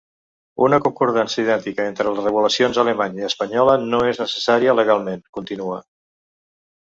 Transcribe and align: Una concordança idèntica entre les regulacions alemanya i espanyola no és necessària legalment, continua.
Una 0.67 0.77
concordança 0.85 1.35
idèntica 1.41 1.85
entre 1.89 2.05
les 2.15 2.23
regulacions 2.27 2.79
alemanya 2.83 3.23
i 3.23 3.27
espanyola 3.27 3.75
no 3.83 3.99
és 4.13 4.21
necessària 4.23 4.75
legalment, 4.79 5.21
continua. 5.39 5.77